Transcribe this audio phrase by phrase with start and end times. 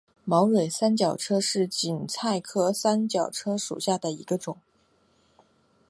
[0.25, 4.57] 毛蕊三角车为堇菜科三角车属下的一个种。